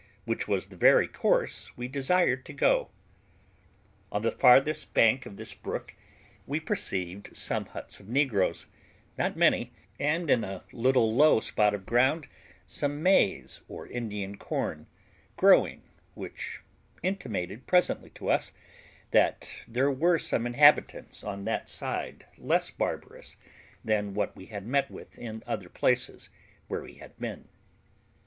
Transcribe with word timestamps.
which 0.25 0.47
was 0.47 0.65
the 0.65 0.75
very 0.75 1.07
course 1.07 1.77
we 1.77 1.87
desired 1.87 2.43
to 2.43 2.51
go. 2.53 2.89
On 4.11 4.23
the 4.23 4.31
farthest 4.31 4.95
bank 4.95 5.27
of 5.27 5.37
this 5.37 5.53
brook, 5.53 5.93
we 6.47 6.59
perceived 6.59 7.37
some 7.37 7.67
huts 7.67 7.99
of 7.99 8.09
negroes, 8.09 8.65
not 9.19 9.37
many, 9.37 9.71
and 9.99 10.27
in 10.31 10.43
a 10.43 10.63
little 10.73 11.13
low 11.13 11.39
spot 11.39 11.75
of 11.75 11.85
ground, 11.85 12.27
some 12.65 13.03
maize, 13.03 13.61
or 13.67 13.85
Indian 13.85 14.37
corn, 14.37 14.87
growing, 15.37 15.83
which 16.15 16.61
intimated 17.03 17.67
presently 17.67 18.09
to 18.09 18.27
us, 18.27 18.53
that 19.11 19.51
there 19.67 19.91
were 19.91 20.17
some 20.17 20.47
inhabitants 20.47 21.23
on 21.23 21.45
that 21.45 21.69
side 21.69 22.25
less 22.39 22.71
barbarous 22.71 23.37
than 23.85 24.15
what 24.15 24.35
we 24.35 24.47
had 24.47 24.65
met 24.65 24.89
with 24.89 25.19
in 25.19 25.43
other 25.45 25.69
places 25.69 26.31
where 26.67 26.81
we 26.81 26.95
had 26.95 27.15
been. 27.17 27.47